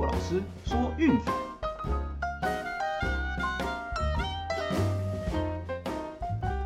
[0.00, 1.30] 骆老师说运彩，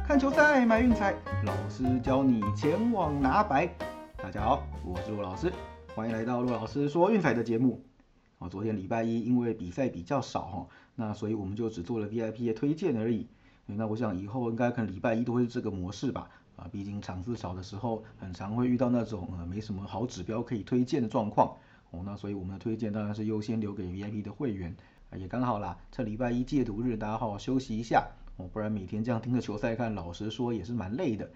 [0.07, 3.69] 看球赛买运彩，老师教你前往拿白。
[4.19, 5.53] 大家好，我是陆老师，
[5.97, 7.83] 欢迎来到陆老师说运彩的节目。
[8.39, 13.27] 哦，昨天礼拜一因为比赛比较少哈，那所以我们就只做了 VIP 的推荐而已。
[13.67, 16.31] 那我想以后应该可能礼拜一都会是这个模式吧。
[16.55, 21.57] 啊，毕竟场次少的时候，很常会遇到那种呃没什么好指标可以推荐的状况。
[22.03, 24.75] 那所以我们的推荐当然是优先留给 VIP 的会员。
[25.17, 28.09] 也刚好啦，趁礼拜一戒毒日，大家好好休息一下。
[28.37, 31.31] 哦，不然每天这样盯着球赛看，老实说也是蛮累的。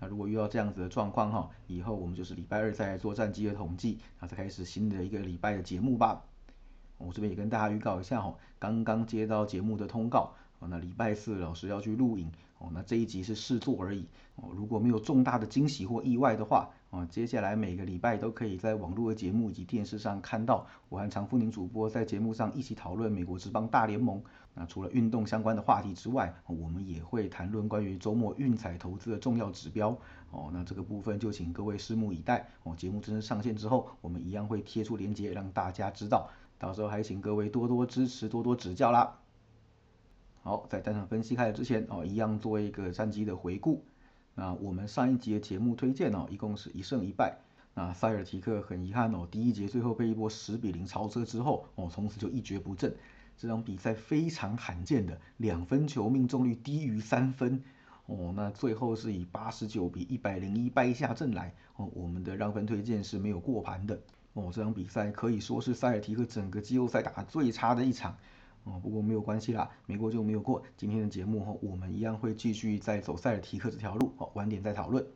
[0.00, 6.24] 那如果遇到这样子的状况哈，以后我们就是礼拜二再来做战绩的统计，那再开始新的一个礼拜的节目吧。
[6.98, 10.32] 我这边也跟大家预告一下哈，刚刚接到节目的通告。
[10.58, 24.20] 那礼拜四老师要去录影哦，那这一集是试做而已哦，如果没有重大的惊喜或意外的话，哦，接下来每个礼拜都可以在网络的节目以及电视上看到我和常富宁主播在节目上一起讨论美国职棒大联盟。
[24.54, 29.96] 那除了运动相关的话题之外，我们也会谈论关于周末运彩投资的重要指标
[30.32, 30.50] 哦。
[30.52, 32.74] 那这个部分就请各位拭目以待哦。
[32.74, 39.16] 节目真正上线之后，我们一样会贴出链接让大家知道，到时候还请各位多多支持，多多指教啦。
[40.42, 43.84] 好，在战场分析开始之前哦，一样做一个战绩的回顾。
[44.40, 47.36] 那我们上一节节目推荐哦，一共是一胜一败。
[47.74, 52.96] 那塞尔提克很遗憾哦，第一节最后被一波十比零超车之后哦，从此就一蹶不振。
[53.36, 57.62] 这场比赛非常罕见的两分球命中率低于三分
[58.06, 61.90] 哦，那最后是以八十九比一百零一败下阵来哦。
[61.92, 64.00] 我们的让分推荐是没有过盘的
[64.32, 64.50] 哦。
[64.50, 68.16] 这场比赛可以说是塞尔提克整个季后赛打最差的一场。
[68.64, 70.62] 哦，不过没有关系啦，没过就没有过。
[70.76, 75.06] 今天的节目哈，我们一样会继续在走塞尔提克这条路，哦，晚点再讨论。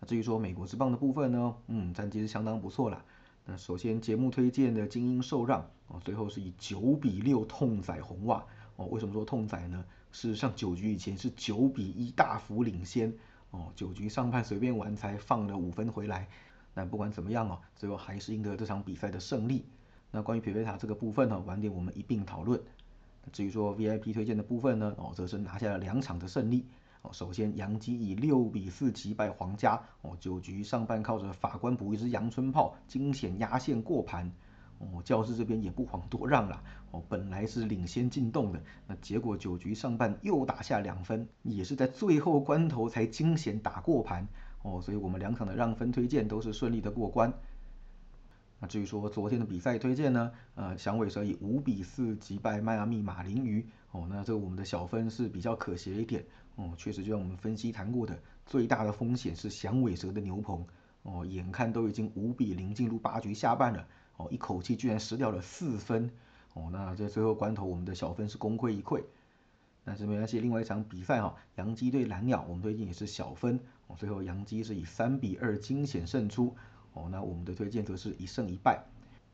[0.00, 3.04] 那至于说美国之棒的部分呢，嗯，战绩是相当不错啦。
[3.44, 8.44] 那首先节目推荐的精英受让，哦，最后是以九比六痛宰红袜。
[8.76, 9.84] 哦，为什么说痛宰呢？
[10.12, 13.12] 事实上九局以前是九比一大幅领先，
[13.50, 16.28] 哦，九局上半随便玩才放了五分回来。
[16.74, 19.64] 但不管怎么样哦，最后还是赢得这场比赛的胜利。
[20.10, 22.60] 那关于皮菲塔这个部分呢，晚点我们一并讨论。
[23.30, 26.66] 至于说 VIP 推荐的部分呢，哦，则是拿下了两场的胜利。
[27.02, 29.78] 哦，首先杨基以六比四击败皇家。
[30.00, 34.32] 哦，九局上半靠着法官补一支阳春炮，惊险压线过盘。
[34.78, 36.62] 哦，教师这边也不遑多让啦。
[36.90, 44.26] 哦，本来是领先进洞的，那结果九局上半又打下两分，也是在最后关头才惊险打过盘。
[44.62, 47.32] 哦，所以我们两场的让分推荐都是顺利的过关。
[48.60, 50.32] 那至于说昨天的比赛推荐呢？
[50.56, 53.64] 呃，响尾蛇以五比四击败迈阿密马林鱼。
[53.92, 56.24] 哦，那这个我们的小分是比较可惜一点。
[56.56, 60.66] 哦，确实就像我们分析谈过的，最大的风险是响尾蛇的牛棚。
[61.04, 63.86] 哦，眼看都已经五比零进入八局下半了。
[64.16, 66.10] 哦，一口气居然失掉了四分。
[66.54, 69.04] 哦，那在最后关头，我们的小分是功亏一篑。
[69.84, 73.60] 但是没关系，另外一场比赛哈，洋基对蓝鸟，我们最近也是小分。
[73.86, 76.56] 哦，最后洋基是以三比二惊险胜出。
[76.92, 78.82] 哦，那我们的推荐则是一胜一败，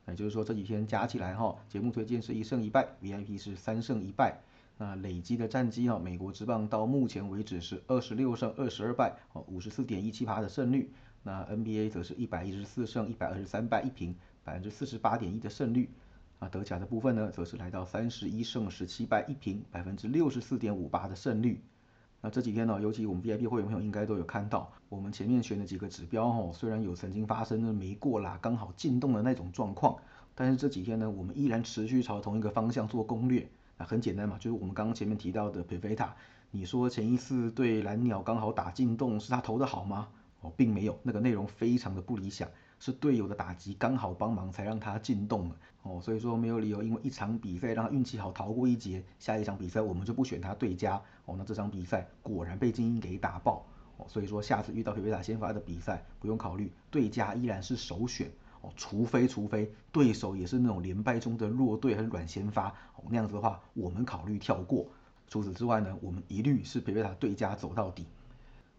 [0.09, 4.39] 也就是说这几天加起来哈，节目推荐是一胜一败，VIP 是三胜一败。
[4.77, 10.91] 那累积的战绩哈，美国职棒到目前为止是二十六胜二十二败，哦，五十四点一七趴的胜率。
[11.23, 15.89] 那 NBA 则是一百一十四胜一百二十三败一平，百分之四十八点一的胜率。
[16.41, 21.63] 啊，德甲的部分呢，则是来到三十一胜十七败一平，百分之六十四点五八的胜率。
[22.25, 29.95] 那这几天呢，尤其我们 VIP 会员朋友应该都有看到，我们前面选的几个指标哈，虽然有曾经发生的没过啦，刚好进洞的那种状况，
[30.35, 33.47] 但是这几天呢，我们依然持续朝同一个方向做攻略。
[33.77, 36.17] 那很简单嘛，就是我们刚刚前面提到的佩菲塔，
[36.51, 40.09] 你说前一次对蓝鸟刚好打进洞，是他投的好吗？
[40.41, 42.49] 哦，并没有，那个内容非常的不理想。
[42.85, 45.99] 是队友的打击刚好帮忙，才让他进洞了哦。
[46.03, 51.35] 所以说没有理由，因为一场比赛让他运气好逃过一劫，下一场比赛我们就不选他对家哦。
[51.39, 53.65] 那这场比赛果然被精英给打爆
[53.97, 54.05] 哦。
[54.07, 58.31] 所以说下次遇到皮皮塔先发的比赛，不用考虑对家依然是首选
[58.61, 58.71] 哦。
[58.77, 64.87] 除非除非对手也是那种连败中的弱队和软先发哦，那样子的话我们考虑跳过。
[65.27, 68.05] 除此之外呢，我们一律是皮皮塔对家走到底。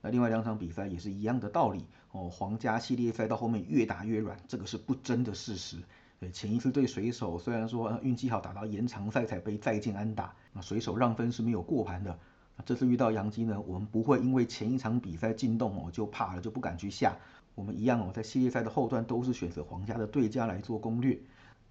[0.05, 5.77] 那另外两场比赛也是一样的道理哦，皇家系列赛到后面越打越软，这个是不争的事实。
[6.19, 12.19] 呃，前一次对水手虽然说运气好打到延长赛才被再见安打，那水手让分是没有过盘的。
[12.63, 17.17] 这次遇到杨基呢，我们不会因为前一场比赛进洞哦就怕了就不敢去下，
[17.55, 21.19] 我们一样哦在系列赛的后段都是选择皇家的对家来做攻略。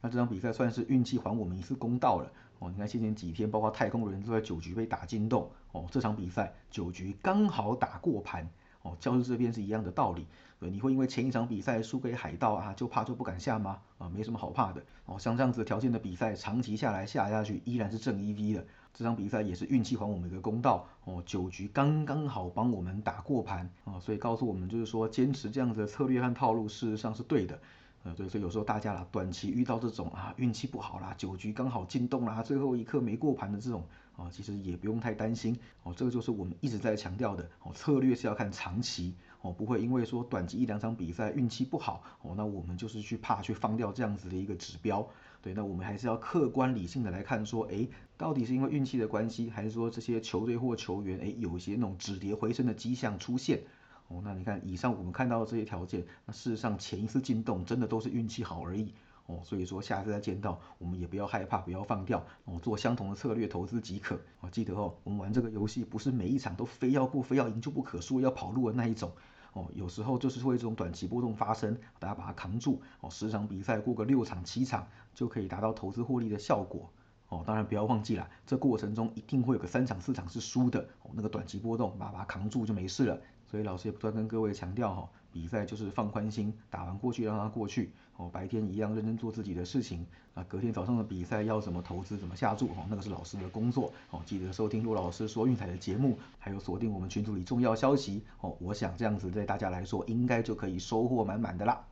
[0.04, 2.70] 那这场比赛算是运气还我们一次公道了哦。
[2.70, 5.86] 你看先前几天，包括太空人都在九局被打进洞哦。
[5.90, 8.46] 这场比赛九局刚好打过盘
[8.82, 10.26] 哦，教室这边是一样的道理。
[10.58, 13.78] 呃，你会因为前一场比赛输给海盗啊，就怕就不敢下吗？
[13.96, 14.84] 啊，没什么好怕的。
[15.06, 18.66] 哦，像这样子条件的比赛，长期下来下下去依然是正 EV 的。
[18.92, 27.58] 这场比赛也是运气还我们一个公道哦，九局刚刚好帮我们打过盘哦，所以告诉我们就是说，坚持这样子的策略和套路，事实上是对的。
[28.04, 33.82] 呃，对，所以有时候大家啦，短期遇到这种啊运气不好啦，九局刚好进洞啦，最后一刻没过盘的这种
[34.14, 35.94] 啊，其实也不用太担心哦。
[35.96, 45.08] 这个就是我们一直在强调的哦，策略是要看长期哦，不会因为说短期一两场比赛运气不好哦，那我们就是去怕去放掉这样子的一个指标。
[45.40, 53.62] 对，那我们还是要客观理性的来看说，哎，到底是因为运气的关系，还是说这些球队或球员哎有一些那种止跌回升的迹象出现？
[54.08, 58.92] 哦，那你看以上我们看到的这些条件，那事实上前一次进洞真的都是运气好而已
[59.26, 64.50] 哦，所以说下次再见到我们也不要害怕，不要放掉哦，做相同的策略投资即可哦。
[64.50, 69.10] 记得哦，我们玩这个游戏不是每一场都非要过、非要赢就不可，说要跑路的那一种
[69.54, 69.66] 哦。
[69.72, 73.08] 有时候就是会这种短期波动发生，大家把它扛住哦。
[73.08, 76.92] 十场比赛过个六场、七场就可以达到投资获利的效果
[77.30, 77.42] 哦。
[77.46, 81.10] 当然不要忘记了，这过程中一定会有个三场、四场是输的哦。
[81.14, 83.18] 那个短期波动把它扛住就没事了。
[83.54, 88.28] 所以老师也不断跟各位强调哈，比赛就是放宽心，打完过去让它过去哦。
[88.32, 90.04] 白天一样认真做自己的事情
[90.34, 90.44] 啊。
[90.48, 94.20] 隔天早上的比赛要怎么投资，怎么下注哦，那个是老师的工作哦。
[94.26, 98.56] 记得收听陆老师说运彩的节目，还有锁定我们群组里重要消息哦。
[98.58, 101.86] 我想这样子对大家来说应该就可以收获满满的啦。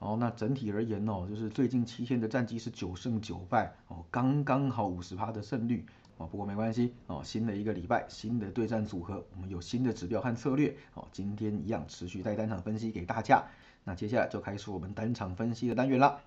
[0.00, 5.86] 哦，那整体而言哦，就是最近七天的战绩是九胜九败哦，刚刚好五十趴的胜率。
[6.18, 11.06] 哦，不过没关系哦，新的一个礼拜，新的对战组合，我们有新的指标和策略哦。
[11.12, 13.44] 今天一样持续带单场分析给大家。
[13.84, 16.18] 那接下来就开始我们单场分析的单元啦。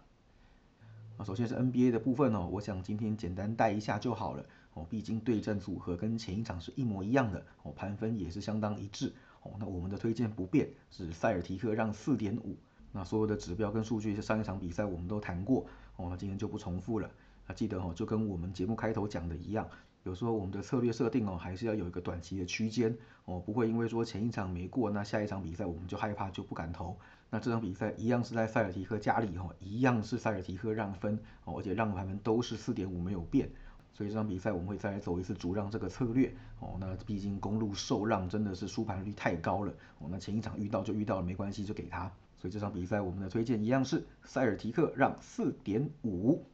[1.17, 4.45] 啊，首先是 NBA 的部分哦，我想今天简单带一下就好了
[4.75, 4.85] 哦。
[4.89, 9.53] 毕竟对战组合跟前一场是一模一样的哦，盘分也是相当一致哦。
[9.59, 12.55] 那我们的推荐不变，是塞尔提克让四点五。
[12.91, 15.65] 那所有的指标跟数据是上一场比赛我们都谈过
[15.95, 17.09] 哦，那今天就不重复了。
[17.49, 19.67] 啊，记得哦，就跟我们节目开头讲的一样，
[20.03, 26.95] 有时候我们的策略设定哦，还是要有一个短期的区间哦，不会因为说前一场没过，那下一场比赛我们就害怕就不敢投。
[27.31, 33.49] 那这场比赛一样是在塞尔提克家里哦，一样是塞尔提克让分哦，而且让盘们都是四点五没有变，
[33.93, 36.77] 所以这场比赛我们会再来走一次主让这个策略哦。
[36.79, 46.45] 那毕竟公路受让真的是输盘率太高了哦，那前一场遇到就遇到了没关系就给他，所以这场比赛我们的推荐一样是塞尔提克让四点五。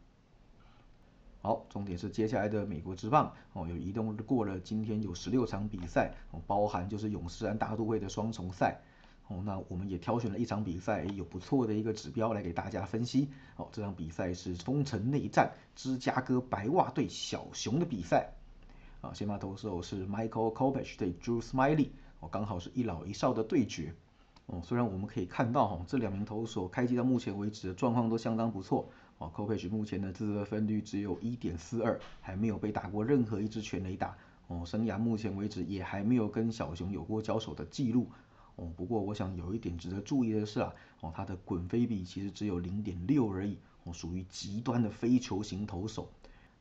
[1.46, 8.82] 好，重点是接下来的美国之棒哦，有移动过了，今天有十六场比赛哦，包含就是勇士和大都会的双重赛
[9.28, 13.68] 哦，那我们也挑选了一场比赛，有不错的一个指标来给大家分析哦。
[13.72, 18.34] 这场比赛是封城内战，芝加哥白袜对小熊的比赛
[19.02, 21.90] 啊，先发投手是 Michael Kopech 对 Drew Smiley
[22.22, 23.94] 哦，刚好是一老一少的对决
[24.48, 24.62] 哦。
[24.64, 28.90] 虽然我们可以看到哈，这两名投手开机到目前为止的状况都相当不错。
[29.18, 34.16] 哦 c o p a g e 目前的自责分率只有一点四二，还没有被打过任何一支全垒打。
[34.48, 38.08] 哦，生涯目前为止也还没有跟小熊有过交手的记录。
[38.58, 46.10] 哦，不过我想有一点值得注意的是啊，哦，他的滚飞比其实只有零点六而已，哦，属于极端的非球型投手。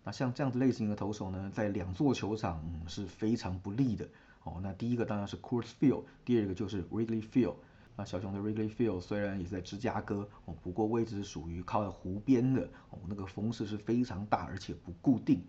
[0.03, 4.09] 那像这样子类型的投手呢，在两座球场是非常不利的。
[4.45, 7.55] 哦，那第一个当然是 Coors Field，第二个就是 Wrigley Field。
[7.97, 15.41] 那小熊的 Wrigley Field 虽然也在芝加哥哦，不过位置是属于靠在湖边的哦，那个风势是非常大，而且不固定，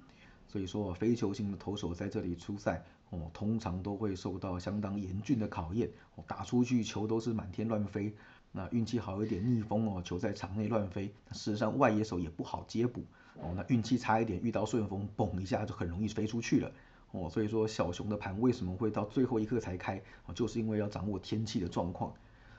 [0.48, 8.14] 所以说非球星的投手在这里出赛哦，通常都会受到相当严峻的考验哦，打出去球都是满天乱飞，
[8.52, 13.04] 那运气好一点逆风哦，球在场内乱飞，事实上外野手也不好接捕
[13.42, 16.72] 哦，那运气差一点遇到顺风，嘣一下就很容易飞出去了。
[17.12, 20.00] 哦，所以说小熊的盘为什么会到最后一刻才开？
[20.28, 22.14] 哦，就是因为要掌握天气的状况。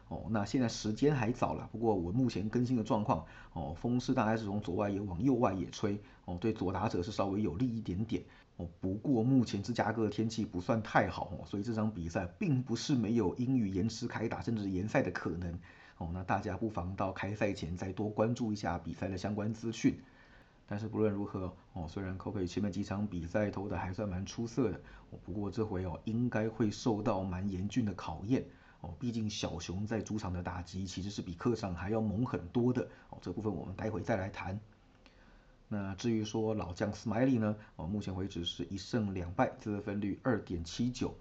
[0.09, 8.23] 哦，那现在时间还早了，不过我目前更新的状况，哦，风势大概是从左外野往右外野吹，哦，对左打者是稍微有利一点点，
[8.57, 15.53] 哦，不过目前芝加哥的天气不算太好，哦，所以这场比赛并不是没有因雨延迟开打，甚至延赛的可能，
[15.99, 19.99] 哦，那大家不妨到开赛前再多关注一下比赛的相关资讯。
[20.69, 24.81] 但是不论如何，哦，虽然 c o p e 前面几场比赛投的还算蛮出色的，
[25.25, 28.45] 不过这回哦应该会受到蛮严峻的考验。
[28.87, 34.61] 哦，毕竟小熊在主场的打击其实是比客场还要猛很多的哦，这部分我们待会再来谈。
[35.69, 41.13] 那至于说老将 Smiley 呢，哦，目前为止是一胜两败，得分率二点七九。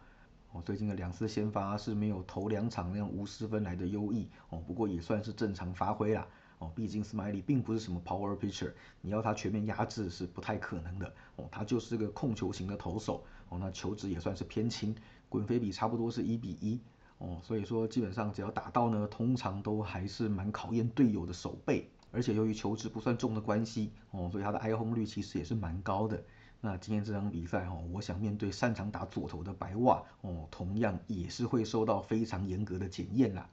[0.52, 6.28] 哦，最近的两次先发是没有头两场那样无失分来的优异哦，不过也算是正常发挥啦。
[6.60, 11.12] 哦，毕竟 Smiley 并不是什么 power pitcher，你要他全面压制是不太可能的。
[11.38, 13.26] 哦，他就是个控球型的投手。
[13.50, 14.96] 哦，那球质也算是偏轻。
[15.28, 16.80] 滚飞比差不多是一比一
[17.18, 26.22] 哦，所以说基本上只要打到呢，通常都还是蛮考验队友的手背，而且由于球质不算重的关系哦，所以他的挨轰率其实也是蛮高的。
[26.62, 33.48] 那今天这场比赛哦，我想面对擅长打左投的白袜哦，同样也是会受到非常严格的检验啦。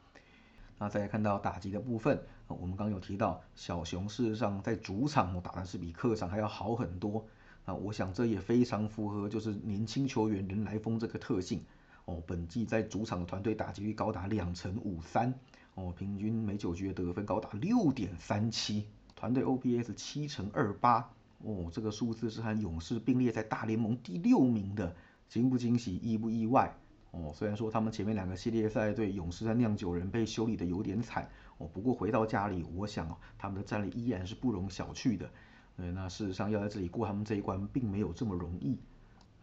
[0.78, 7.24] 那再看到打击的部分，我们刚有提到小熊事实上在主场打的是比客场还要好很多。
[7.64, 11.62] 那我想这也非常符合就是年轻球员人来疯这个特性
[12.04, 12.22] 哦。
[12.26, 15.32] 本季在主场的团队打击率高达两成五三
[15.74, 24.94] 哦，平均每九局的得分高达六点三七，团队 OPS 七成二八哦，这个数字是和勇士并列在大联盟第六名的，
[25.28, 26.74] 惊不惊喜，意不意外？
[27.10, 31.28] 哦，虽然说他们前面两个系列赛对勇士和酿酒人被修理的有点惨
[31.58, 35.30] 哦，不过回到家里，我想他们的战力依然是不容小觑的。
[35.76, 38.78] 对，那事实上要在这里过他们这一关，并没有这么容易。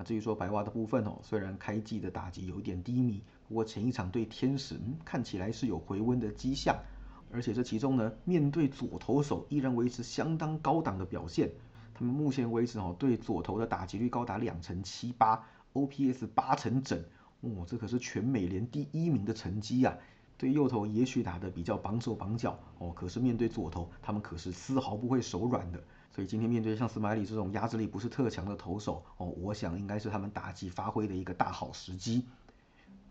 [0.03, 6.77] 至于说白袜的部分哦，虽然开季的打击有一点低迷，不过前一场对天使，看起来是有回温的迹象。
[7.32, 11.51] 而且这其中呢，面对左投手依然维持相当高档的表现。
[11.94, 17.03] 他们目前为止哦，对左投的打击率高达两成七八，OPS 八成整。
[17.41, 19.98] 哦，这可是全美联第一名的成绩啊！
[20.38, 25.84] 对右投也许打得比较绑手绑脚哦，可是面对左投，他们可是丝毫不会手软的。
[26.12, 32.25] 所以今天面对像斯麦里这种压制力不是特强的投手哦，我想应该是他们打击发挥的一个大好时机。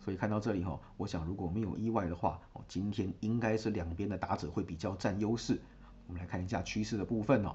[0.01, 5.61] 所以看到这里哈，我想如果没有意外的话哦，今天应该是两边的打者会比较占优势。
[6.07, 7.55] 我们来看一下趋势的部分哦。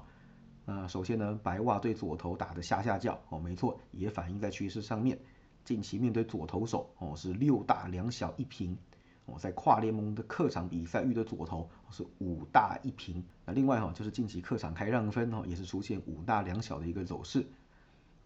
[0.64, 5.18] 那首先呢，白袜对左投打的下下叫哦，没错，也反映在趋势上面。
[5.64, 8.76] 近期面对左投手哦是六大两小一平
[9.26, 13.24] 哦，在跨联盟的客场比赛遇的左投是五大一平。
[13.46, 17.46] 那另外哈就是近期客场开让分哦也是出现五大两小的一个走势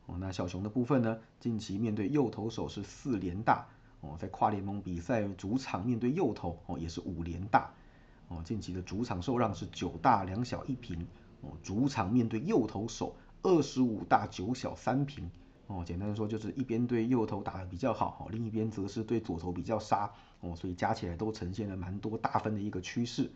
[0.07, 0.17] 哦。
[0.19, 3.67] 那小熊的部分呢，近期面对右投手是四连大
[4.01, 7.71] 哦，在跨联盟比赛主场面对右投哦也是五连大
[8.27, 8.43] 哦。
[8.45, 11.07] 近期的主场受让是九大两小一平
[11.43, 15.31] 哦，主场面对右投手二十五大九小三平。
[15.69, 20.11] 哦，简单的说就是一边对右头打的比较好，哦，另一边则是对左头比较杀，
[20.41, 23.31] 哦，所以加起来都呈现了蛮多大分的一个趋势。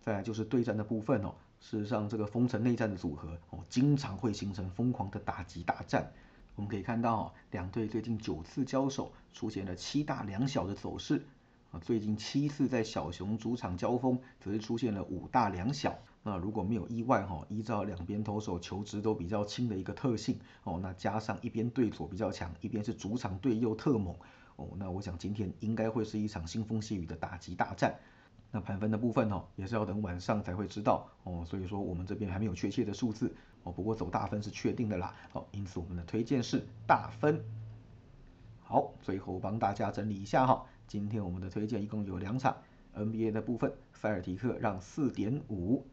[0.00, 6.12] 再来就是对战的部分哦，事实上这个封城内战的组合哦，经常会形成疯狂的打击大战。
[6.56, 11.24] 我们可以看到，哦两队最近九次交手出现了七大两小的走势，
[11.72, 15.98] 啊，最近七次在小熊主场交锋，则是出现了五大两小。
[16.22, 24.14] 那如果没有意外哈，依照两边投手球质都比较轻的一个特性哦，那加上一边对左比较强，一边是主场对右特猛
[24.56, 27.98] 哦，那我想今天应该会是一场腥风血雨的打击大战。
[28.50, 37.42] 那盘分的部分哦，也是要等晚上才会知道哦，所以说我们这边还没有确切的数字哦，不过走大分是确定的啦哦，因此我们的推荐是大分。
[38.62, 42.56] 好，最后帮大家整理一下哈，今天我们的推荐一共有两场
[42.94, 45.86] ，NBA 的部分塞尔提克让四点五。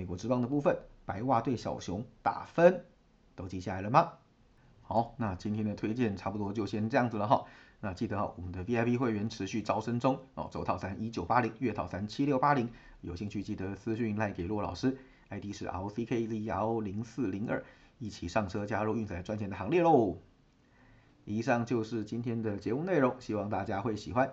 [0.00, 2.86] 美国之棒的部分，白袜对小熊打分，
[3.36, 4.12] 都记下来了吗？
[4.80, 7.44] 好，那今天的推荐差不多就先这样子了哈。
[7.80, 12.66] 那记得哈，我们的 VIP 会员持续招生中哦，周套餐一九八零，月套餐七六八零，
[13.02, 14.96] 有兴趣记得私讯赖给骆老师
[15.28, 17.62] ，ID 是 R C K Z R 零四零二，
[17.98, 20.16] 一起上车加入运彩赚钱的行列喽。
[21.26, 24.32] 以上就是今天的节目内容，希望大家会喜欢。